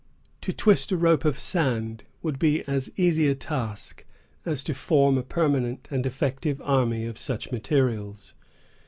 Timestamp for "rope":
0.97-1.25